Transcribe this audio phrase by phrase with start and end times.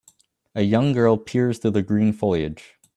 [0.55, 2.79] A young girl peers through the green foliage